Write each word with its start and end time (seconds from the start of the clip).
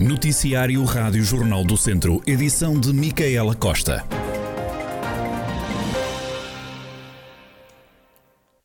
Noticiário 0.00 0.82
Rádio 0.84 1.22
Jornal 1.22 1.62
do 1.62 1.76
Centro, 1.76 2.22
edição 2.26 2.80
de 2.80 2.90
Micaela 2.90 3.54
Costa. 3.54 4.02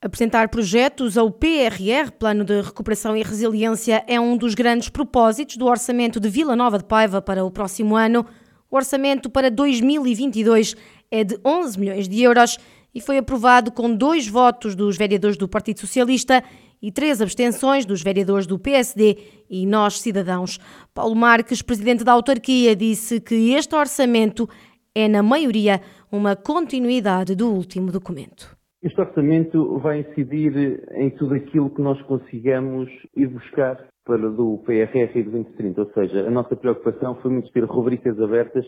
Apresentar 0.02 0.48
projetos 0.48 1.18
ao 1.18 1.30
PRR, 1.30 2.10
Plano 2.18 2.46
de 2.46 2.62
Recuperação 2.62 3.18
e 3.18 3.22
Resiliência, 3.22 4.02
é 4.08 4.18
um 4.18 4.38
dos 4.38 4.56
grandes 4.56 4.88
propósitos 4.88 5.58
do 5.58 5.66
orçamento 5.66 6.22
de 6.22 6.30
Vila 6.30 6.56
Nova 6.56 6.78
de 6.78 6.86
Paiva 6.86 7.22
para 7.22 7.44
o 7.44 7.52
próximo 7.52 7.98
ano. 7.98 8.26
O 8.72 8.78
orçamento 8.78 9.30
para 9.30 9.52
2022 9.52 10.78
é 11.12 11.26
de 11.26 11.38
11 11.44 11.78
milhões 11.78 12.08
de 12.08 12.22
euros 12.22 12.58
e 12.94 13.02
foi 13.02 13.18
aprovado 13.18 13.74
com 13.74 13.94
dois 13.94 14.26
votos 14.26 14.74
dos 14.74 14.96
vereadores 14.96 15.36
do 15.36 15.50
Partido 15.50 15.82
Socialista 15.82 16.42
e 16.82 16.92
três 16.92 17.22
abstenções 17.22 17.86
dos 17.86 18.02
vereadores 18.02 18.48
do 18.48 18.60
PSD 18.60 19.18
e 19.50 19.66
Nós 19.66 20.00
Cidadãos. 20.00 20.58
Paulo 20.94 21.16
Marques, 21.16 21.62
presidente 21.62 22.04
da 22.04 22.12
autarquia, 22.12 22.76
disse 22.76 23.20
que 23.20 23.54
este 23.54 23.76
orçamento 23.76 24.48
é, 24.94 25.08
na 25.08 25.22
maioria, 25.22 25.82
uma 26.12 26.36
continuidade 26.36 27.36
do 27.36 27.52
último 27.52 27.92
documento. 27.92 28.56
Este 28.82 29.02
orçamento 29.02 29.80
vai 29.80 30.02
incidir 30.02 30.84
em 30.92 31.10
tudo 31.10 31.34
aquilo 31.34 31.70
que 31.70 31.82
nós 31.82 32.02
consigamos 32.04 32.90
ir 33.16 33.28
buscar 33.28 33.84
para 34.06 34.30
do 34.30 34.60
PRR 34.66 35.18
e 35.18 35.24
do 35.24 35.32
2030, 35.32 35.82
ou 35.82 35.92
seja, 35.92 36.28
a 36.28 36.30
nossa 36.30 36.56
preocupação 36.56 37.16
foi 37.16 37.32
muito 37.32 37.52
ter 37.52 37.64
rubricas 37.64 38.20
abertas 38.22 38.66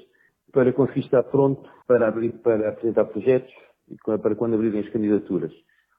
para 0.52 0.74
conseguir 0.74 1.02
estar 1.02 1.22
pronto 1.24 1.70
para, 1.88 2.08
abrir, 2.08 2.32
para 2.40 2.70
apresentar 2.70 3.06
projetos 3.06 3.54
e 3.90 3.96
para 4.18 4.36
quando 4.36 4.56
abrirem 4.56 4.82
as 4.82 4.90
candidaturas. 4.90 5.52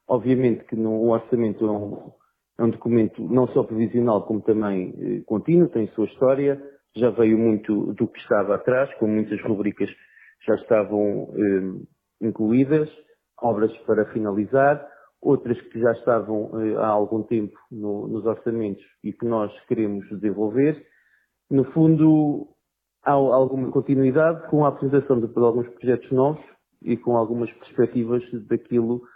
Obviamente 0.09 0.65
que 0.65 0.75
o 0.75 1.09
orçamento 1.11 1.67
é 1.67 1.71
um, 1.71 2.13
é 2.59 2.65
um, 2.65 2.71
documento 2.71 3.23
não 3.23 3.47
só 3.49 3.63
previsional 3.63 4.23
como 4.27 4.41
também 4.41 4.95
eh, 4.99 5.23
contínuo, 5.27 5.69
tem 5.69 5.87
sua 5.89 6.07
história, 6.07 6.61
já 6.97 7.11
veio 7.11 7.39
muito 7.39 7.93
do 7.93 8.09
que 8.09 8.19
estava 8.19 8.55
atrás, 8.55 8.93
com 8.95 9.07
muitas 9.07 9.41
rubricas 9.43 9.91
já 10.47 10.55
estavam 10.55 11.29
eh, 11.35 12.27
incluídas, 12.27 12.89
obras 13.41 13.77
para 13.79 14.07
finalizar, 14.07 14.83
outras 15.21 15.61
que 15.61 15.79
já 15.79 15.93
estavam 15.93 16.51
eh, 16.61 16.77
há 16.77 16.89
algum 16.89 17.23
tempo 17.23 17.59
no, 17.71 18.09
nos 18.09 18.25
orçamentos 18.25 18.83
e 19.05 19.13
que 19.13 19.27
nós 19.27 19.53
queremos 19.67 20.09
desenvolver. 20.09 20.83
No 21.51 21.65
fundo, 21.73 22.49
há 23.05 23.13
alguma 23.13 23.71
continuidade 23.71 24.49
com 24.49 24.65
a 24.65 24.69
apresentação 24.69 25.21
de, 25.21 25.27
de 25.27 25.39
alguns 25.39 25.69
projetos 25.75 26.11
novos 26.13 26.45
e 26.83 26.97
com 26.97 27.17
algumas 27.17 27.53
perspectivas 27.53 28.23
daquilo 28.47 29.01
que 29.01 29.07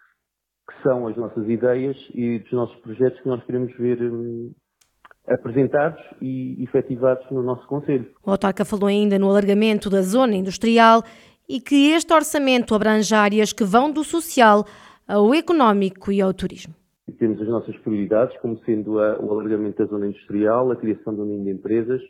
são 0.82 1.06
as 1.06 1.16
nossas 1.16 1.48
ideias 1.48 1.96
e 2.14 2.38
dos 2.38 2.52
nossos 2.52 2.76
projetos 2.80 3.20
que 3.20 3.28
nós 3.28 3.44
queremos 3.44 3.74
ver 3.76 4.00
hum, 4.02 4.52
apresentados 5.26 6.00
e 6.20 6.62
efetivados 6.62 7.28
no 7.30 7.42
nosso 7.42 7.66
Conselho. 7.66 8.06
O 8.24 8.30
autarca 8.30 8.64
falou 8.64 8.88
ainda 8.88 9.18
no 9.18 9.28
alargamento 9.28 9.88
da 9.88 10.02
zona 10.02 10.34
industrial 10.34 11.02
e 11.48 11.60
que 11.60 11.92
este 11.92 12.12
orçamento 12.12 12.74
abrange 12.74 13.14
áreas 13.14 13.52
que 13.52 13.64
vão 13.64 13.90
do 13.90 14.04
social 14.04 14.64
ao 15.06 15.34
económico 15.34 16.10
e 16.12 16.20
ao 16.20 16.32
turismo. 16.32 16.74
Temos 17.18 17.40
as 17.40 17.48
nossas 17.48 17.76
prioridades, 17.78 18.36
como 18.40 18.58
sendo 18.64 18.98
a, 19.00 19.18
o 19.20 19.30
alargamento 19.32 19.78
da 19.78 19.90
zona 19.90 20.06
industrial, 20.06 20.70
a 20.70 20.76
criação 20.76 21.14
de 21.14 21.20
um 21.20 21.24
ninho 21.24 21.44
de 21.44 21.50
empresas. 21.50 22.00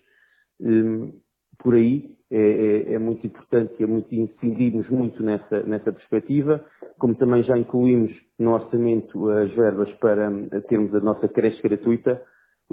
Um, 0.61 1.13
por 1.59 1.75
aí 1.75 2.11
é, 2.31 2.37
é, 2.37 2.95
é, 2.95 2.99
muito 2.99 3.27
importante 3.27 3.75
e 3.79 3.83
é 3.83 3.87
muito 3.87 4.15
incidirmos 4.15 4.89
muito 4.89 5.23
nessa, 5.23 5.63
nessa 5.65 5.93
perspectiva, 5.93 6.65
como 6.99 7.15
também 7.15 7.43
já 7.43 7.59
incluímos 7.59 8.13
no 8.43 8.55
orçamento 8.55 9.31
as 9.31 9.51
verbas 9.53 9.91
para 9.95 10.31
termos 10.69 10.95
a 10.95 11.01
nossa 11.01 11.29
creche 11.29 11.63
gratuita 11.63 12.21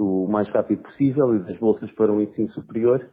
o 0.00 0.26
mais 0.26 0.48
rápido 0.48 0.82
possível 0.82 1.36
e 1.36 1.40
das 1.40 1.58
bolsas 1.58 1.90
para 1.92 2.12
o 2.12 2.20
ensino 2.20 2.50
superior. 2.52 3.06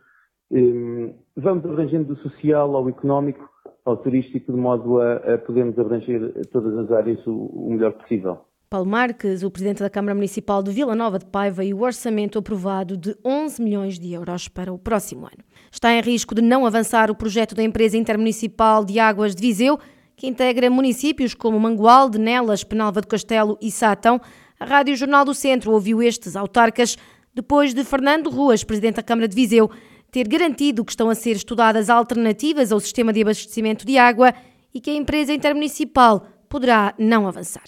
Um, 0.49 1.13
vamos 1.35 1.65
abrangendo 1.65 2.15
do 2.15 2.21
social 2.21 2.73
ao 2.75 2.87
económico, 2.87 3.47
ao 3.83 3.97
turístico, 3.97 4.51
de 4.51 4.57
modo 4.57 5.01
a, 5.01 5.15
a 5.15 5.37
podermos 5.37 5.77
abranger 5.77 6.47
todas 6.51 6.77
as 6.77 6.91
áreas 6.91 7.25
o, 7.27 7.33
o 7.33 7.71
melhor 7.71 7.93
possível. 7.93 8.39
Paulo 8.69 8.89
Marques, 8.89 9.43
o 9.43 9.51
presidente 9.51 9.79
da 9.79 9.89
Câmara 9.89 10.13
Municipal 10.13 10.61
de 10.61 10.71
Vila 10.71 10.93
Nova 10.93 11.19
de 11.19 11.25
Paiva 11.25 11.63
e 11.63 11.73
o 11.73 11.83
orçamento 11.83 12.37
aprovado 12.37 12.97
de 12.97 13.15
11 13.23 13.61
milhões 13.61 13.97
de 13.97 14.11
euros 14.11 14.49
para 14.49 14.73
o 14.73 14.77
próximo 14.77 15.25
ano. 15.25 15.43
Está 15.71 15.93
em 15.93 16.01
risco 16.01 16.35
de 16.35 16.41
não 16.41 16.65
avançar 16.65 17.09
o 17.09 17.15
projeto 17.15 17.55
da 17.55 17.63
empresa 17.63 17.97
intermunicipal 17.97 18.83
de 18.83 18.99
águas 18.99 19.33
de 19.33 19.41
Viseu, 19.41 19.79
que 20.17 20.25
integra 20.25 20.67
municípios 20.67 21.35
como 21.35 21.59
Mangualde, 21.59 22.17
Nelas, 22.17 22.63
Penalva 22.63 23.01
do 23.01 23.07
Castelo 23.07 23.55
e 23.61 23.69
Sátão. 23.69 24.19
A 24.59 24.65
Rádio 24.65 24.95
Jornal 24.95 25.23
do 25.23 25.33
Centro 25.33 25.71
ouviu 25.71 26.01
estes 26.01 26.35
autarcas 26.35 26.97
depois 27.35 27.71
de 27.71 27.83
Fernando 27.83 28.31
Ruas, 28.31 28.63
presidente 28.63 28.95
da 28.95 29.03
Câmara 29.03 29.27
de 29.27 29.35
Viseu, 29.35 29.69
ter 30.09 30.27
garantido 30.27 30.83
que 30.83 30.91
estão 30.91 31.07
a 31.07 31.13
ser 31.13 31.35
estudadas 31.35 31.87
alternativas 31.87 32.71
ao 32.71 32.79
sistema 32.79 33.13
de 33.13 33.21
abastecimento 33.21 33.85
de 33.85 33.95
água 33.99 34.33
e 34.73 34.81
que 34.81 34.89
a 34.89 34.95
empresa 34.95 35.31
intermunicipal 35.31 36.25
poderá 36.49 36.95
não 36.97 37.27
avançar. 37.27 37.65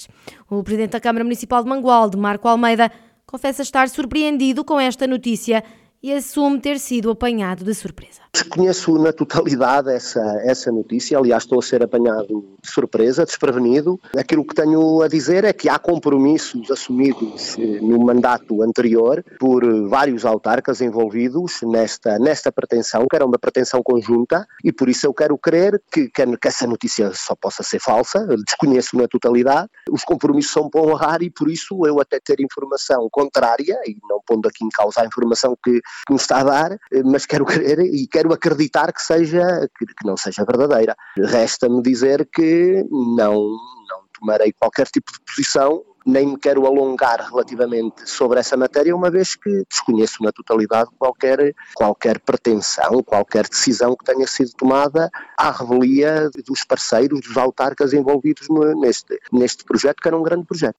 O 0.49 0.63
presidente 0.63 0.93
da 0.93 0.99
Câmara 0.99 1.23
Municipal 1.23 1.61
de 1.61 1.69
Mangualde, 1.69 2.17
Marco 2.17 2.47
Almeida, 2.47 2.91
confessa 3.27 3.61
estar 3.61 3.87
surpreendido 3.89 4.65
com 4.65 4.79
esta 4.79 5.05
notícia 5.05 5.63
e 6.01 6.13
assume 6.13 6.59
ter 6.59 6.79
sido 6.79 7.11
apanhado 7.11 7.63
de 7.63 7.73
surpresa. 7.73 8.21
Desconheço 8.33 8.97
na 8.97 9.11
totalidade 9.11 9.89
essa, 9.89 10.21
essa 10.43 10.71
notícia, 10.71 11.17
aliás, 11.17 11.43
estou 11.43 11.59
a 11.59 11.61
ser 11.61 11.83
apanhado 11.83 12.45
de 12.61 12.71
surpresa, 12.71 13.25
desprevenido. 13.25 13.99
Aquilo 14.15 14.45
que 14.45 14.55
tenho 14.55 15.01
a 15.01 15.07
dizer 15.07 15.43
é 15.43 15.51
que 15.51 15.67
há 15.67 15.77
compromissos 15.77 16.69
assumidos 16.71 17.57
eh, 17.57 17.79
no 17.81 17.99
mandato 17.99 18.61
anterior 18.61 19.23
por 19.39 19.65
vários 19.89 20.25
autarcas 20.25 20.79
envolvidos 20.79 21.61
nesta, 21.63 22.17
nesta 22.19 22.51
pretensão, 22.51 23.07
que 23.09 23.15
era 23.15 23.25
uma 23.25 23.39
pretensão 23.39 23.81
conjunta, 23.83 24.47
e 24.63 24.71
por 24.71 24.87
isso 24.89 25.05
eu 25.05 25.13
quero 25.13 25.37
crer 25.37 25.81
que, 25.91 26.07
que, 26.09 26.47
essa 26.47 26.67
notícia 26.67 27.11
só 27.13 27.35
possa 27.35 27.63
ser 27.63 27.79
falsa, 27.79 28.25
desconheço 28.45 28.95
na 28.95 29.07
totalidade. 29.07 29.69
Os 29.91 30.03
compromissos 30.03 30.53
são 30.53 30.69
para 30.69 30.81
honrar 30.81 31.21
e 31.21 31.29
por 31.29 31.49
isso 31.49 31.85
eu 31.85 31.99
até 31.99 32.19
ter 32.23 32.39
informação 32.39 33.07
contrária, 33.11 33.79
e 33.85 33.97
não 34.07 34.21
pondo 34.25 34.47
aqui 34.47 34.63
em 34.63 34.69
causa 34.69 35.01
a 35.01 35.05
informação 35.05 35.57
que, 35.63 35.81
que 36.05 36.13
me 36.13 36.19
está 36.19 36.39
a 36.39 36.43
dar, 36.43 36.77
mas 37.05 37.25
quero 37.25 37.45
crer 37.45 37.79
e 37.79 38.07
quero 38.07 38.33
acreditar 38.33 38.91
que 38.91 39.01
seja 39.01 39.67
que, 39.77 39.85
não 40.05 40.17
seja 40.17 40.45
verdadeira. 40.45 40.95
Resta-me 41.17 41.81
dizer 41.81 42.27
que 42.31 42.85
não, 42.89 43.33
não 43.35 44.03
tomarei 44.19 44.53
qualquer 44.53 44.87
tipo 44.87 45.11
de 45.11 45.19
posição 45.19 45.83
nem 46.05 46.27
me 46.27 46.37
quero 46.37 46.65
alongar 46.65 47.29
relativamente 47.29 48.09
sobre 48.09 48.39
essa 48.39 48.57
matéria, 48.57 48.95
uma 48.95 49.11
vez 49.11 49.35
que 49.35 49.63
desconheço 49.69 50.23
na 50.23 50.31
totalidade 50.31 50.89
qualquer, 50.97 51.53
qualquer 51.75 52.19
pretensão, 52.19 53.03
qualquer 53.03 53.47
decisão 53.47 53.95
que 53.95 54.05
tenha 54.05 54.25
sido 54.27 54.51
tomada 54.57 55.09
à 55.37 55.51
revelia 55.51 56.29
dos 56.45 56.63
parceiros, 56.63 57.21
dos 57.21 57.37
autarcas 57.37 57.93
envolvidos 57.93 58.47
neste, 58.77 59.19
neste 59.31 59.63
projeto, 59.63 60.01
que 60.01 60.07
era 60.07 60.17
um 60.17 60.23
grande 60.23 60.45
projeto. 60.45 60.77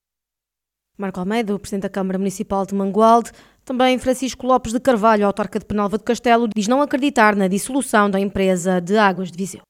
Marco 0.97 1.19
Almeida, 1.19 1.55
o 1.55 1.59
Presidente 1.59 1.83
da 1.83 1.89
Câmara 1.89 2.17
Municipal 2.17 2.65
de 2.65 2.75
Mangualde, 2.75 3.31
também 3.65 3.97
Francisco 3.99 4.45
Lopes 4.45 4.73
de 4.73 4.79
Carvalho, 4.79 5.25
autarca 5.25 5.59
de 5.59 5.65
Penalva 5.65 5.97
de 5.97 6.03
Castelo, 6.03 6.47
diz 6.47 6.67
não 6.67 6.81
acreditar 6.81 7.35
na 7.35 7.47
dissolução 7.47 8.09
da 8.09 8.19
empresa 8.19 8.81
de 8.81 8.97
Águas 8.97 9.31
de 9.31 9.37
Viseu. 9.37 9.61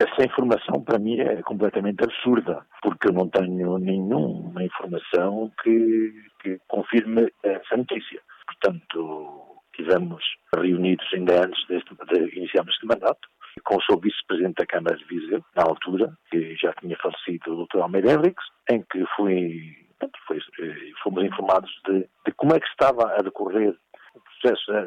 Essa 0.00 0.26
informação 0.26 0.82
para 0.82 0.98
mim 0.98 1.20
é 1.20 1.40
completamente 1.42 2.02
absurda, 2.02 2.66
porque 2.82 3.08
eu 3.08 3.12
não 3.12 3.28
tenho 3.28 3.78
nenhuma 3.78 4.62
informação 4.62 5.50
que, 5.62 6.12
que 6.42 6.58
confirme 6.68 7.30
essa 7.42 7.76
notícia. 7.76 8.20
Portanto, 8.46 9.60
estivemos 9.70 10.22
reunidos 10.54 11.06
ainda 11.14 11.44
antes 11.44 11.66
deste, 11.68 11.94
de 11.94 12.36
iniciarmos 12.36 12.74
este 12.74 12.86
mandato, 12.86 13.28
com 13.64 13.76
o 13.76 13.82
seu 13.82 13.98
vice-presidente 13.98 14.56
da 14.56 14.66
Câmara 14.66 14.96
de 14.96 15.04
Viseu, 15.04 15.44
na 15.54 15.62
altura, 15.62 16.12
que 16.30 16.56
já 16.56 16.72
tinha 16.74 16.96
falecido 16.96 17.54
o 17.54 17.66
Dr. 17.66 17.82
Almeida 17.82 18.12
Henriques, 18.12 18.44
em 18.70 18.82
que 18.82 19.04
fui 19.16 19.83
portanto, 19.98 20.18
foi, 20.26 20.38
eh, 20.38 20.92
fomos 21.02 21.24
informados 21.24 21.70
de, 21.86 22.00
de, 22.26 22.32
como 22.36 22.54
é 22.54 22.60
que 22.60 22.66
estava 22.66 23.12
a 23.12 23.22
decorrer 23.22 23.74
o 24.14 24.20
processo 24.20 24.72
da, 24.72 24.82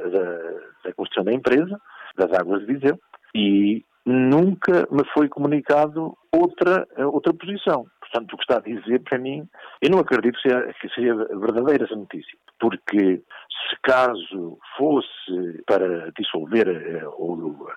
da, 0.83 0.93
construção 0.93 1.23
da 1.23 1.33
empresa, 1.33 1.79
das 2.15 2.31
águas 2.39 2.65
de 2.65 2.73
Viseu, 2.73 2.99
e 3.35 3.83
nunca 4.05 4.87
me 4.89 5.03
foi 5.13 5.27
comunicado 5.27 6.17
outra, 6.31 6.87
outra 7.11 7.33
posição. 7.33 7.85
Portanto, 7.99 8.33
o 8.33 8.37
que 8.37 8.43
está 8.43 8.57
a 8.57 8.61
dizer 8.61 9.01
para 9.01 9.17
mim, 9.17 9.47
eu 9.81 9.89
não 9.89 9.99
acredito 9.99 10.35
que 10.35 10.49
seja, 10.49 10.73
que 10.79 10.89
seja 10.89 11.13
verdadeira 11.15 11.83
essa 11.83 11.95
notícia, 11.95 12.37
porque 12.57 13.21
se 13.69 13.77
caso 13.83 14.57
fosse 14.77 15.63
para 15.65 16.09
dissolver 16.17 16.69
eh, 16.69 17.05
ou 17.17 17.67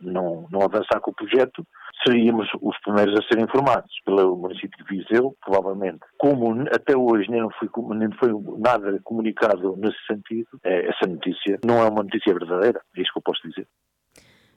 não, 0.00 0.48
não 0.50 0.62
avançar 0.62 1.00
com 1.00 1.10
o 1.10 1.14
projeto, 1.14 1.66
seríamos 2.06 2.48
os 2.60 2.78
primeiros 2.80 3.18
a 3.18 3.22
ser 3.22 3.40
informados 3.42 3.90
pelo 4.04 4.36
município 4.36 4.84
de 4.84 4.96
Viseu, 4.96 5.34
provavelmente. 5.44 6.00
Como 6.18 6.62
até 6.72 6.96
hoje 6.96 7.30
nem 7.30 7.46
foi, 7.58 7.68
nem 7.96 8.10
foi 8.12 8.32
nada 8.58 8.98
comunicado 9.04 9.76
nesse 9.76 9.98
sentido, 10.06 10.48
eh, 10.64 10.88
essa 10.88 11.10
notícia 11.10 11.58
não 11.64 11.82
é 11.82 11.88
uma 11.88 12.02
notícia 12.02 12.32
verdadeira, 12.32 12.80
é 12.96 13.00
isso 13.00 13.12
que 13.12 13.18
eu 13.18 13.22
posso 13.22 13.48
dizer. 13.48 13.66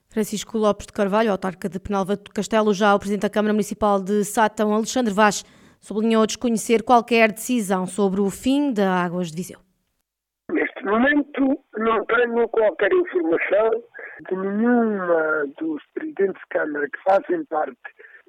Francisco 0.10 0.58
Lopes 0.58 0.88
de 0.88 0.94
Carvalho, 0.94 1.32
autarca 1.32 1.70
de 1.70 1.80
Penalva 1.80 2.18
do 2.18 2.32
Castelo, 2.32 2.74
já 2.74 2.94
o 2.94 3.00
Presidente 3.00 3.22
da 3.22 3.30
Câmara 3.30 3.54
Municipal 3.54 4.02
de 4.02 4.26
Sátão, 4.26 4.74
Alexandre 4.74 5.14
Vaz, 5.14 5.44
sublinhou 5.80 6.26
desconhecer 6.26 6.84
qualquer 6.84 7.32
decisão 7.32 7.86
sobre 7.86 8.20
o 8.20 8.30
fim 8.30 8.74
da 8.74 9.04
Águas 9.04 9.32
de 9.32 9.38
Viseu 9.38 9.60
momento 10.92 11.64
não 11.78 12.06
tenho 12.06 12.48
qualquer 12.50 12.92
informação 12.94 13.84
de 14.30 14.36
nenhuma 14.36 15.46
dos 15.60 15.84
presidentes 15.94 16.42
de 16.42 16.48
Câmara 16.50 16.90
que 16.90 17.04
fazem 17.04 17.46
parte 17.46 17.78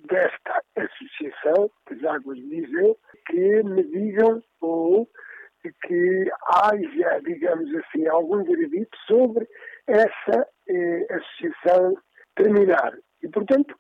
desta 0.07 0.63
associação 0.77 1.71
das 1.91 2.05
Águas 2.05 2.39
de 2.39 2.49
Viseu 2.49 2.99
que 3.27 3.63
me 3.63 3.83
digam 3.85 4.43
ou 4.61 5.09
que 5.85 6.31
haja, 6.49 7.21
digamos 7.25 7.71
assim, 7.77 8.07
algum 8.09 8.43
veredito 8.43 8.97
sobre 9.07 9.47
essa 9.87 10.49
eh, 10.69 11.07
associação 11.11 11.97
terminar. 12.35 12.93
E, 13.23 13.29
portanto, 13.29 13.75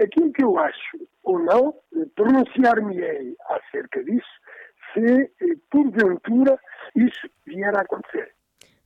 aquilo 0.00 0.32
que 0.32 0.42
eu 0.42 0.58
acho 0.58 0.96
ou 1.24 1.38
não, 1.38 1.74
pronunciar-me-ei 2.14 3.36
acerca 3.50 4.02
disso, 4.04 4.26
se, 4.94 5.22
eh, 5.42 5.56
porventura, 5.70 6.58
isso 6.94 7.28
vier 7.46 7.76
a 7.76 7.82
acontecer. 7.82 8.32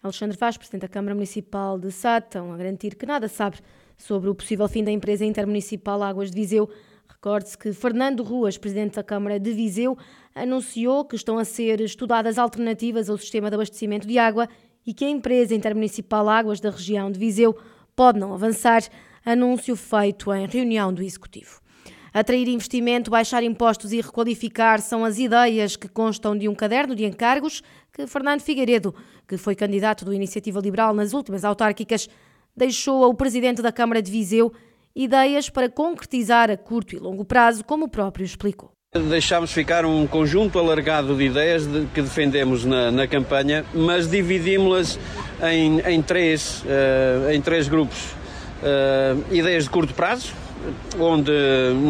Alexandre 0.03 0.37
Vaz, 0.37 0.57
Presidente 0.57 0.81
da 0.81 0.89
Câmara 0.89 1.15
Municipal 1.15 1.79
de 1.79 1.93
Sátão, 1.93 2.53
a 2.53 2.57
garantir 2.57 2.97
que 2.97 3.07
nada 3.07 3.29
sabe 3.29 3.59
sobre 3.97 4.29
o 4.29 4.35
possível 4.35 4.67
fim 4.67 4.83
da 4.83 4.91
empresa 4.91 5.25
intermunicipal 5.25 6.03
Águas 6.03 6.29
de 6.29 6.35
Viseu. 6.35 6.69
Recorde-se 7.09 7.57
que 7.57 7.73
Fernando 7.73 8.25
Ruas, 8.25 8.59
Presidente 8.59 8.97
da 8.97 9.05
Câmara 9.05 9.39
de 9.39 9.53
Viseu, 9.53 9.97
anunciou 10.35 11.05
que 11.05 11.15
estão 11.15 11.39
a 11.39 11.45
ser 11.45 11.81
estudadas 11.81 12.37
alternativas 12.37 13.09
ao 13.09 13.17
sistema 13.17 13.49
de 13.49 13.55
abastecimento 13.55 14.05
de 14.05 14.19
água 14.19 14.49
e 14.85 14.93
que 14.93 15.05
a 15.05 15.09
empresa 15.09 15.55
intermunicipal 15.55 16.29
Águas 16.29 16.59
da 16.59 16.71
região 16.71 17.09
de 17.09 17.21
Viseu 17.21 17.57
pode 17.95 18.19
não 18.19 18.35
avançar. 18.35 18.83
Anúncio 19.25 19.77
feito 19.77 20.35
em 20.35 20.49
reunião 20.49 20.93
do 20.93 21.01
Executivo. 21.01 21.63
Atrair 22.13 22.47
investimento, 22.49 23.11
baixar 23.11 23.43
impostos 23.43 23.91
e 23.93 24.01
requalificar 24.01 24.81
são 24.83 25.03
as 25.03 25.19
ideias 25.19 25.77
que 25.77 25.89
constam 25.89 26.37
de 26.37 26.47
um 26.47 26.55
caderno 26.55 26.95
de 26.95 27.07
encargos 27.07 27.63
que 27.93 28.07
Fernando 28.07 28.41
Figueiredo, 28.41 28.95
que 29.29 29.37
foi 29.37 29.55
candidato 29.55 30.05
do 30.05 30.15
Iniciativa 30.15 30.61
Liberal 30.61 30.95
nas 30.95 31.13
últimas 31.13 31.45
autárquicas, 31.45 32.09
deixou 32.57 33.05
ao 33.05 33.15
presidente 33.15 33.61
da 33.61 33.71
Câmara 33.71 34.01
de 34.01 34.11
Viseu 34.11 34.53
ideias 34.95 35.49
para 35.49 35.69
concretizar 35.69 36.51
a 36.51 36.57
curto 36.57 36.95
e 36.95 36.99
longo 36.99 37.25
prazo, 37.25 37.65
como 37.65 37.87
o 37.87 37.89
próprio 37.89 38.25
explicou. 38.25 38.73
Deixámos 39.09 39.51
ficar 39.53 39.87
um 39.87 40.07
conjunto 40.07 40.59
alargado 40.59 41.17
de 41.17 41.25
ideias 41.25 41.67
de, 41.67 41.87
que 41.95 42.03
defendemos 42.03 42.65
na, 42.67 42.91
na 42.91 43.07
campanha, 43.07 43.65
mas 43.73 44.11
dividimos-las 44.11 44.99
em, 45.51 45.81
em, 45.81 46.03
três, 46.03 46.63
uh, 46.63 47.31
em 47.31 47.41
três 47.41 47.69
grupos 47.69 48.13
uh, 48.63 49.35
ideias 49.35 49.65
de 49.65 49.71
curto 49.71 49.95
prazo, 49.95 50.35
onde 50.99 51.33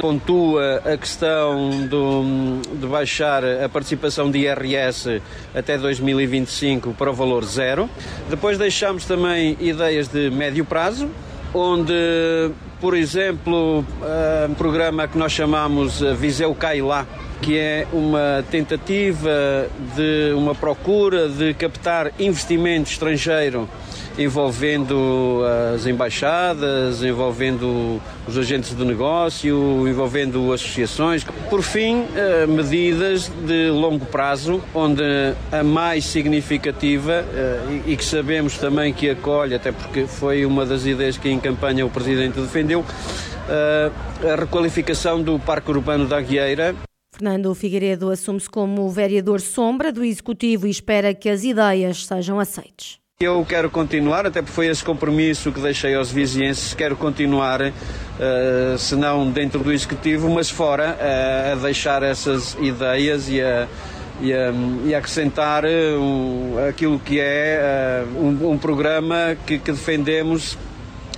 pontua 0.00 0.82
a 0.84 0.96
questão 0.96 1.86
do, 1.86 2.60
de 2.74 2.86
baixar 2.86 3.44
a 3.44 3.68
participação 3.68 4.30
de 4.30 4.38
IRS 4.38 5.20
até 5.54 5.76
2025 5.76 6.92
para 6.94 7.10
o 7.10 7.14
valor 7.14 7.44
zero. 7.44 7.88
Depois 8.28 8.58
deixamos 8.58 9.04
também 9.04 9.56
ideias 9.60 10.08
de 10.08 10.30
médio 10.30 10.64
prazo, 10.64 11.08
onde, 11.54 11.92
por 12.80 12.96
exemplo, 12.96 13.84
um 14.48 14.54
programa 14.54 15.06
que 15.06 15.18
nós 15.18 15.32
chamamos 15.32 16.00
Viseu 16.16 16.54
Cai 16.54 16.80
Lá, 16.80 17.06
que 17.40 17.58
é 17.58 17.86
uma 17.92 18.44
tentativa 18.50 19.68
de 19.96 20.32
uma 20.34 20.54
procura 20.54 21.28
de 21.28 21.52
captar 21.54 22.12
investimento 22.18 22.90
estrangeiro 22.90 23.68
envolvendo 24.18 25.42
as 25.74 25.86
embaixadas, 25.86 27.02
envolvendo 27.02 28.00
os 28.26 28.36
agentes 28.36 28.74
de 28.76 28.84
negócio, 28.84 29.88
envolvendo 29.88 30.52
associações. 30.52 31.24
Por 31.48 31.62
fim, 31.62 32.04
eh, 32.14 32.46
medidas 32.46 33.28
de 33.28 33.70
longo 33.70 34.04
prazo, 34.06 34.62
onde 34.74 35.02
a 35.50 35.62
mais 35.62 36.04
significativa 36.04 37.24
eh, 37.34 37.80
e 37.86 37.96
que 37.96 38.04
sabemos 38.04 38.58
também 38.58 38.92
que 38.92 39.10
acolhe, 39.10 39.54
até 39.54 39.72
porque 39.72 40.06
foi 40.06 40.44
uma 40.44 40.64
das 40.64 40.86
ideias 40.86 41.16
que 41.16 41.28
em 41.28 41.40
campanha 41.40 41.84
o 41.84 41.90
Presidente 41.90 42.40
defendeu, 42.40 42.84
eh, 43.48 43.90
a 44.32 44.36
requalificação 44.36 45.22
do 45.22 45.38
Parque 45.38 45.70
Urbano 45.70 46.06
da 46.06 46.18
Aguieira. 46.18 46.74
Fernando 47.14 47.54
Figueiredo 47.54 48.10
assume-se 48.10 48.48
como 48.48 48.88
vereador 48.88 49.40
sombra 49.40 49.92
do 49.92 50.02
Executivo 50.02 50.66
e 50.66 50.70
espera 50.70 51.12
que 51.12 51.28
as 51.28 51.44
ideias 51.44 52.06
sejam 52.06 52.40
aceites. 52.40 53.01
Eu 53.22 53.46
quero 53.48 53.70
continuar, 53.70 54.26
até 54.26 54.42
porque 54.42 54.52
foi 54.52 54.66
esse 54.66 54.82
compromisso 54.82 55.52
que 55.52 55.60
deixei 55.60 55.94
aos 55.94 56.10
vizinhenses, 56.10 56.74
quero 56.74 56.96
continuar, 56.96 57.60
uh, 57.60 58.76
se 58.76 58.96
não 58.96 59.30
dentro 59.30 59.60
do 59.60 59.72
Executivo, 59.72 60.28
mas 60.28 60.50
fora, 60.50 60.98
uh, 60.98 61.52
a 61.52 61.54
deixar 61.54 62.02
essas 62.02 62.56
ideias 62.60 63.28
e 63.28 63.40
a, 63.40 63.68
e 64.20 64.32
a, 64.32 64.52
e 64.86 64.92
a 64.92 64.98
acrescentar 64.98 65.62
uh, 65.64 66.68
aquilo 66.68 66.98
que 66.98 67.20
é 67.20 68.04
um, 68.16 68.50
um, 68.50 68.58
programa 68.58 69.36
que, 69.46 69.56
que, 69.56 69.70
defendemos 69.70 70.58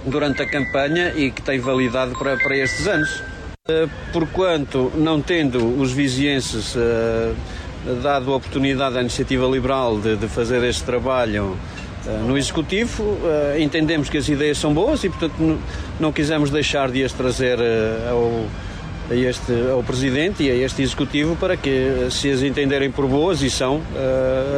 durante 0.04 0.42
a 0.42 0.46
campanha 0.46 1.14
e 1.16 1.30
que 1.30 1.40
tem 1.40 1.58
validade 1.58 2.12
para, 2.18 2.36
para 2.36 2.54
estes 2.54 2.86
anos. 2.86 3.22
Porquanto, 4.12 4.92
não 4.94 5.22
tendo 5.22 5.80
os 5.80 5.90
vizinhenses 5.90 6.76
dado 8.02 8.32
a 8.32 8.36
oportunidade 8.36 8.98
à 8.98 9.00
iniciativa 9.00 9.46
liberal 9.46 9.98
de, 9.98 10.16
de 10.16 10.28
fazer 10.28 10.62
este 10.64 10.84
trabalho 10.84 11.56
eh, 11.56 11.83
no 12.26 12.36
Executivo, 12.36 13.16
eh, 13.24 13.62
entendemos 13.62 14.08
que 14.08 14.18
as 14.18 14.28
ideias 14.28 14.58
são 14.58 14.72
boas 14.72 15.04
e, 15.04 15.08
portanto, 15.08 15.34
não 15.98 16.12
quisemos 16.12 16.50
deixar 16.50 16.90
de 16.90 17.02
as 17.04 17.12
trazer 17.12 17.58
eh, 17.58 18.08
ao, 18.10 18.46
a 19.10 19.14
este, 19.14 19.52
ao 19.70 19.82
Presidente 19.82 20.42
e 20.42 20.50
a 20.50 20.54
este 20.54 20.82
Executivo 20.82 21.36
para 21.36 21.56
que, 21.56 22.08
se 22.10 22.30
as 22.30 22.42
entenderem 22.42 22.90
por 22.90 23.06
boas 23.06 23.42
e 23.42 23.50
são, 23.50 23.80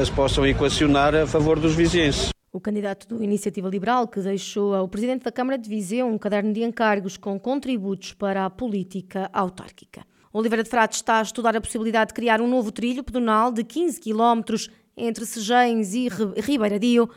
as 0.00 0.10
possam 0.10 0.46
equacionar 0.46 1.14
a 1.14 1.26
favor 1.26 1.58
dos 1.58 1.75
vizinhos. 1.75 2.31
O 2.52 2.60
candidato 2.60 3.06
do 3.06 3.22
Iniciativa 3.22 3.69
Liberal, 3.69 4.08
que 4.08 4.20
deixou 4.20 4.75
ao 4.75 4.88
Presidente 4.88 5.25
da 5.25 5.32
Câmara 5.32 5.58
de 5.58 5.69
Viseu 5.69 6.06
um 6.06 6.16
caderno 6.16 6.52
de 6.52 6.62
encargos 6.62 7.16
com 7.16 7.38
contributos 7.38 8.14
para 8.14 8.46
a 8.46 8.50
política 8.50 9.28
autárquica. 9.32 10.06
Oliveira 10.32 10.62
de 10.62 10.70
Frades 10.70 10.99
está 10.99 11.19
a 11.19 11.22
estudar 11.22 11.56
a 11.56 11.60
possibilidade 11.60 12.08
de 12.08 12.14
criar 12.14 12.40
um 12.40 12.49
novo 12.49 12.70
trilho 12.70 13.02
pedonal 13.02 13.52
de 13.52 13.62
15 13.64 14.00
quilómetros 14.00 14.69
entre 14.96 15.26
Sejães 15.26 15.92
e 15.92 16.08
Ribeiradio, 16.38 17.08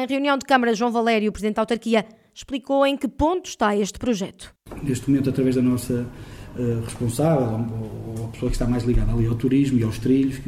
em 0.00 0.06
reunião 0.06 0.38
de 0.38 0.44
Câmara, 0.44 0.74
João 0.74 0.90
Valério, 0.90 1.30
Presidente 1.30 1.56
da 1.56 1.62
Autarquia, 1.62 2.06
explicou 2.34 2.86
em 2.86 2.96
que 2.96 3.06
ponto 3.06 3.46
está 3.46 3.76
este 3.76 3.98
projeto. 3.98 4.54
Neste 4.82 5.08
momento, 5.08 5.28
através 5.28 5.54
da 5.54 5.62
nossa 5.62 6.06
uh, 6.56 6.84
responsável, 6.84 7.66
ou, 8.16 8.24
a 8.24 8.28
pessoa 8.28 8.50
que 8.50 8.56
está 8.56 8.66
mais 8.66 8.84
ligada 8.84 9.12
ali 9.12 9.26
ao 9.26 9.34
turismo 9.34 9.78
e 9.78 9.82
aos 9.82 9.98
trilhos, 9.98 10.40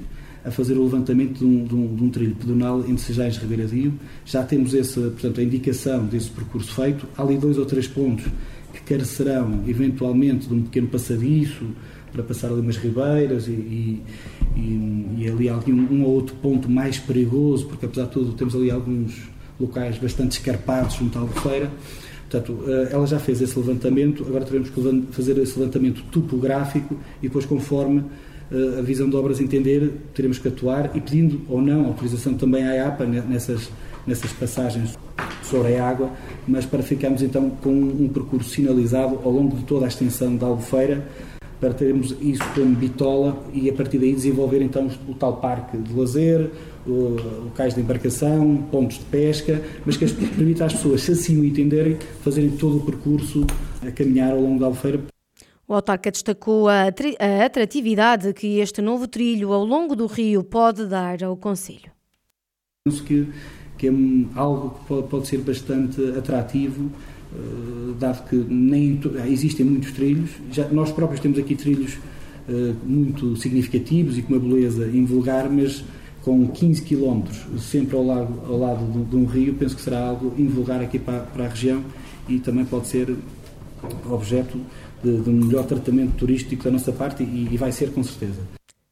a 0.44 0.50
fazer 0.50 0.76
o 0.76 0.84
levantamento 0.84 1.38
de 1.38 1.44
um, 1.44 1.64
de 1.64 1.74
um, 1.74 1.94
de 1.94 2.04
um 2.04 2.10
trilho 2.10 2.36
pedonal 2.36 2.80
entre 2.80 2.98
Sejais 2.98 3.36
e 3.36 3.38
Ribeiradio. 3.38 3.94
Já 4.24 4.42
temos 4.42 4.74
essa, 4.74 5.00
portanto, 5.00 5.40
a 5.40 5.42
indicação 5.42 6.04
desse 6.06 6.30
percurso 6.30 6.74
feito. 6.74 7.06
Há 7.16 7.22
ali 7.22 7.38
dois 7.38 7.56
ou 7.56 7.64
três 7.64 7.86
pontos 7.86 8.26
que 8.72 8.80
carecerão, 8.82 9.62
eventualmente, 9.66 10.46
de 10.46 10.54
um 10.54 10.62
pequeno 10.62 10.88
passadiço, 10.88 11.66
para 12.12 12.22
passar 12.22 12.48
ali 12.48 12.60
umas 12.60 12.76
ribeiras 12.76 13.48
e, 13.48 13.52
e, 13.52 14.02
e, 14.56 15.14
e 15.18 15.28
ali 15.28 15.48
algum, 15.48 15.72
um 15.72 16.04
ou 16.04 16.12
outro 16.12 16.36
ponto 16.36 16.70
mais 16.70 16.98
perigoso, 16.98 17.66
porque 17.66 17.86
apesar 17.86 18.04
de 18.04 18.12
tudo 18.12 18.32
temos 18.34 18.54
ali 18.54 18.70
alguns 18.70 19.33
locais 19.58 19.98
bastante 19.98 20.32
escarpados 20.32 20.96
junto 20.96 21.18
à 21.18 21.22
Albufeira. 21.22 21.70
Portanto, 22.28 22.64
eh, 22.66 22.88
ela 22.90 23.06
já 23.06 23.18
fez 23.18 23.40
esse 23.40 23.56
levantamento, 23.58 24.24
agora 24.26 24.44
teremos 24.44 24.70
que 24.70 25.04
fazer 25.12 25.38
esse 25.38 25.58
levantamento 25.58 26.02
topográfico 26.10 26.96
e 27.22 27.28
depois, 27.28 27.44
conforme 27.44 28.04
eh, 28.50 28.78
a 28.78 28.82
visão 28.82 29.08
de 29.08 29.16
obras 29.16 29.40
entender, 29.40 29.92
teremos 30.14 30.38
que 30.38 30.48
atuar 30.48 30.90
e 30.96 31.00
pedindo 31.00 31.40
ou 31.48 31.60
não 31.62 31.86
autorização 31.86 32.34
também 32.34 32.64
à 32.64 32.88
APA 32.88 33.04
nessas, 33.04 33.70
nessas 34.06 34.32
passagens 34.32 34.98
sobre 35.42 35.76
a 35.76 35.88
água, 35.88 36.10
mas 36.46 36.64
para 36.64 36.82
ficarmos 36.82 37.22
então 37.22 37.50
com 37.50 37.70
um 37.70 38.08
percurso 38.08 38.50
sinalizado 38.50 39.20
ao 39.22 39.30
longo 39.30 39.56
de 39.56 39.64
toda 39.64 39.84
a 39.84 39.88
extensão 39.88 40.34
da 40.36 40.46
Albufeira, 40.46 41.06
para 41.64 41.72
termos 41.72 42.14
isso 42.20 42.42
como 42.54 42.76
bitola 42.76 43.42
e 43.54 43.70
a 43.70 43.72
partir 43.72 43.98
daí 43.98 44.12
desenvolver 44.12 44.60
então 44.60 44.86
o 45.08 45.14
tal 45.14 45.38
parque 45.38 45.78
de 45.78 45.94
lazer, 45.94 46.50
locais 46.86 47.74
de 47.74 47.80
embarcação, 47.80 48.68
pontos 48.70 48.98
de 48.98 49.04
pesca, 49.06 49.62
mas 49.86 49.96
que 49.96 50.06
permita 50.06 50.66
às 50.66 50.74
pessoas, 50.74 51.00
se 51.00 51.12
assim 51.12 51.40
o 51.40 51.44
entenderem, 51.44 51.96
fazerem 52.22 52.50
todo 52.50 52.76
o 52.76 52.80
percurso 52.84 53.46
a 53.80 53.90
caminhar 53.90 54.32
ao 54.32 54.40
longo 54.40 54.60
da 54.60 54.66
Albufeira. 54.66 55.00
O 55.66 55.72
autarca 55.72 56.10
destacou 56.10 56.68
a 56.68 56.84
atratividade 57.46 58.34
que 58.34 58.58
este 58.58 58.82
novo 58.82 59.08
trilho 59.08 59.50
ao 59.50 59.64
longo 59.64 59.96
do 59.96 60.06
rio 60.06 60.44
pode 60.44 60.86
dar 60.86 61.24
ao 61.24 61.34
Conselho. 61.34 61.90
Penso 62.84 63.02
que, 63.04 63.26
que 63.78 63.88
é 63.88 63.92
algo 64.34 64.78
que 64.86 65.02
pode, 65.08 65.26
ser 65.26 65.38
bastante 65.38 66.02
atrativo, 66.10 66.92
dado 67.98 68.28
que 68.28 68.36
nem 68.36 69.00
existem 69.26 69.66
muitos 69.66 69.92
trilhos. 69.92 70.30
Já, 70.50 70.68
nós 70.68 70.92
próprios 70.92 71.20
temos 71.20 71.38
aqui 71.38 71.54
trilhos 71.54 71.94
uh, 72.48 72.74
muito 72.84 73.36
significativos 73.36 74.18
e 74.18 74.22
com 74.22 74.34
uma 74.34 74.40
beleza 74.40 74.86
invulgar, 74.86 75.48
mas 75.50 75.84
com 76.22 76.48
15 76.48 76.82
km 76.82 77.22
sempre 77.58 77.96
ao 77.96 78.04
lado, 78.04 78.40
ao 78.46 78.58
lado 78.58 78.92
de, 78.92 79.04
de, 79.04 79.16
um 79.16 79.26
rio, 79.26 79.54
penso 79.54 79.76
que 79.76 79.82
será 79.82 80.08
algo 80.08 80.34
invulgar 80.38 80.80
aqui 80.80 80.98
para, 80.98 81.20
para 81.20 81.44
a 81.44 81.48
região 81.48 81.84
e 82.28 82.38
também 82.38 82.64
pode 82.64 82.88
ser 82.88 83.14
objeto 84.10 84.58
de, 85.02 85.20
de 85.20 85.28
um 85.28 85.44
melhor 85.44 85.66
tratamento 85.66 86.16
turístico 86.16 86.64
da 86.64 86.70
nossa 86.70 86.92
parte 86.92 87.22
e, 87.22 87.48
e 87.52 87.56
vai 87.58 87.70
ser 87.70 87.92
com 87.92 88.02
certeza. 88.02 88.40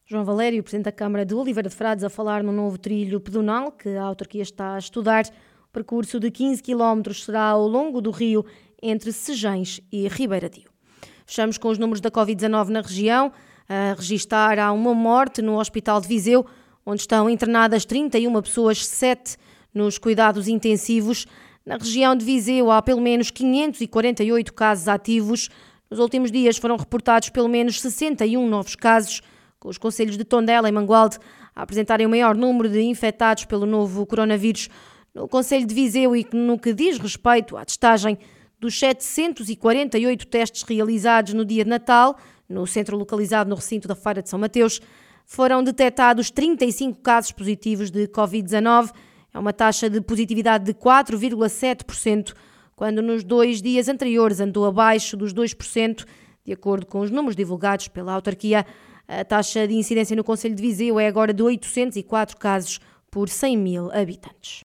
João 0.04 0.26
Valério, 0.26 0.62
Presidente 0.62 0.84
da 0.84 0.92
Câmara 0.92 1.24
de 1.24 1.34
Oliveira 1.34 1.70
de 1.70 1.74
Frades, 1.74 2.04
a 2.04 2.10
falar 2.10 2.42
no 2.42 2.52
novo 2.52 2.76
trilho 2.76 3.18
pedonal 3.18 3.72
que 3.72 3.88
a 3.88 4.02
autarquia 4.02 4.42
está 4.42 4.74
a 4.74 4.78
estudar. 4.78 5.24
Percurso 5.72 6.20
de 6.20 6.30
15 6.30 6.62
km 6.62 7.14
será 7.14 7.44
ao 7.44 7.66
longo 7.66 8.02
do 8.02 8.10
rio 8.10 8.44
entre 8.82 9.10
Sejães 9.10 9.80
e 9.90 10.06
Ribeiradio. 10.06 10.70
Fechamos 11.24 11.56
com 11.56 11.68
os 11.70 11.78
números 11.78 11.98
da 11.98 12.10
Covid-19 12.10 12.68
na 12.68 12.82
região. 12.82 13.32
A 13.66 13.94
registar 13.96 14.58
há 14.58 14.70
uma 14.70 14.92
morte 14.92 15.40
no 15.40 15.58
Hospital 15.58 15.98
de 15.98 16.08
Viseu, 16.08 16.44
onde 16.84 17.00
estão 17.00 17.30
internadas 17.30 17.86
31 17.86 18.42
pessoas, 18.42 18.84
7 18.84 19.38
nos 19.72 19.96
cuidados 19.96 20.46
intensivos. 20.46 21.26
Na 21.64 21.78
região 21.78 22.14
de 22.14 22.22
Viseu 22.22 22.70
há 22.70 22.82
pelo 22.82 23.00
menos 23.00 23.30
548 23.30 24.52
casos 24.52 24.88
ativos. 24.88 25.48
Nos 25.88 25.98
últimos 25.98 26.30
dias 26.30 26.58
foram 26.58 26.76
reportados 26.76 27.30
pelo 27.30 27.48
menos 27.48 27.80
61 27.80 28.46
novos 28.46 28.76
casos 28.76 29.22
com 29.58 29.70
os 29.70 29.78
conselhos 29.78 30.18
de 30.18 30.24
Tondela 30.24 30.68
e 30.68 30.72
Mangualde 30.72 31.18
a 31.54 31.62
apresentarem 31.62 32.06
o 32.06 32.10
maior 32.10 32.36
número 32.36 32.68
de 32.68 32.82
infectados 32.82 33.46
pelo 33.46 33.64
novo 33.64 34.04
coronavírus. 34.04 34.68
No 35.14 35.28
Conselho 35.28 35.66
de 35.66 35.74
Viseu 35.74 36.16
e 36.16 36.26
no 36.32 36.58
que 36.58 36.72
diz 36.72 36.98
respeito 36.98 37.54
à 37.54 37.64
testagem 37.66 38.16
dos 38.58 38.78
748 38.78 40.26
testes 40.26 40.62
realizados 40.62 41.34
no 41.34 41.44
dia 41.44 41.64
de 41.64 41.70
Natal, 41.70 42.16
no 42.48 42.66
centro 42.66 42.96
localizado 42.96 43.50
no 43.50 43.56
recinto 43.56 43.86
da 43.86 43.94
Feira 43.94 44.22
de 44.22 44.30
São 44.30 44.38
Mateus, 44.38 44.80
foram 45.26 45.62
detectados 45.62 46.30
35 46.30 47.00
casos 47.00 47.30
positivos 47.30 47.90
de 47.90 48.08
Covid-19. 48.08 48.90
É 49.34 49.38
uma 49.38 49.52
taxa 49.52 49.90
de 49.90 50.00
positividade 50.00 50.64
de 50.64 50.72
4,7%, 50.72 52.34
quando 52.74 53.02
nos 53.02 53.22
dois 53.22 53.60
dias 53.60 53.88
anteriores 53.88 54.40
andou 54.40 54.64
abaixo 54.64 55.14
dos 55.14 55.34
2%, 55.34 56.06
de 56.42 56.52
acordo 56.54 56.86
com 56.86 57.00
os 57.00 57.10
números 57.10 57.36
divulgados 57.36 57.86
pela 57.88 58.14
autarquia. 58.14 58.64
A 59.06 59.24
taxa 59.26 59.68
de 59.68 59.74
incidência 59.74 60.16
no 60.16 60.24
Conselho 60.24 60.54
de 60.54 60.62
Viseu 60.62 60.98
é 60.98 61.06
agora 61.06 61.34
de 61.34 61.42
804 61.42 62.38
casos 62.38 62.80
por 63.10 63.28
100 63.28 63.58
mil 63.58 63.92
habitantes. 63.92 64.62